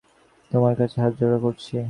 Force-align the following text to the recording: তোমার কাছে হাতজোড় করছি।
তোমার 0.51 0.73
কাছে 0.75 0.97
হাতজোড় 1.03 1.37
করছি। 1.43 1.75